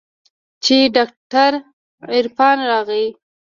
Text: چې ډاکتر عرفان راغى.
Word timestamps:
چې 0.63 0.77
ډاکتر 0.95 1.51
عرفان 2.15 2.57
راغى. 2.69 3.05